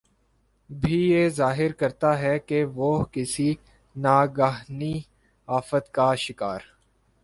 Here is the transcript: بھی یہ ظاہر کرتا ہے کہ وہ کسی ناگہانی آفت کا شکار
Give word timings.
بھی 0.69 0.97
یہ 1.01 1.27
ظاہر 1.29 1.71
کرتا 1.79 2.17
ہے 2.19 2.37
کہ 2.39 2.63
وہ 2.75 2.91
کسی 3.11 3.53
ناگہانی 3.95 4.93
آفت 5.47 5.91
کا 5.93 6.13
شکار 6.15 6.61